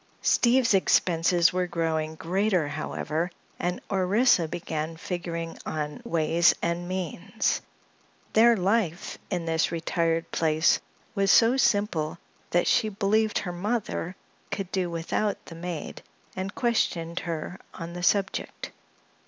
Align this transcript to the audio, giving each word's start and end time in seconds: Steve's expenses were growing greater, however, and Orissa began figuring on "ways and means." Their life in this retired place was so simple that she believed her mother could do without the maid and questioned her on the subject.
Steve's 0.23 0.73
expenses 0.73 1.53
were 1.53 1.67
growing 1.67 2.15
greater, 2.15 2.67
however, 2.69 3.29
and 3.59 3.79
Orissa 3.91 4.47
began 4.47 4.97
figuring 4.97 5.59
on 5.63 6.01
"ways 6.03 6.55
and 6.59 6.87
means." 6.87 7.61
Their 8.33 8.57
life 8.57 9.19
in 9.29 9.45
this 9.45 9.71
retired 9.71 10.31
place 10.31 10.79
was 11.13 11.29
so 11.29 11.55
simple 11.55 12.17
that 12.49 12.65
she 12.65 12.89
believed 12.89 13.37
her 13.37 13.53
mother 13.53 14.15
could 14.49 14.71
do 14.71 14.89
without 14.89 15.37
the 15.45 15.53
maid 15.55 16.01
and 16.35 16.55
questioned 16.55 17.19
her 17.19 17.59
on 17.75 17.93
the 17.93 18.01
subject. 18.01 18.71